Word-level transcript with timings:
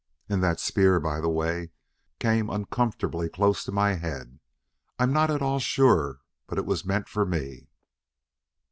And 0.27 0.41
that 0.41 0.59
spear, 0.59 0.99
by 0.99 1.21
the 1.21 1.29
way, 1.29 1.69
came 2.17 2.49
uncomfortably 2.49 3.29
close 3.29 3.63
to 3.65 3.71
my 3.71 3.93
head. 3.93 4.39
I'm 4.97 5.13
not 5.13 5.29
at 5.29 5.43
all 5.43 5.59
sure 5.59 6.21
but 6.47 6.57
it 6.57 6.65
was 6.65 6.83
meant 6.83 7.07
for 7.07 7.23
me." 7.23 7.69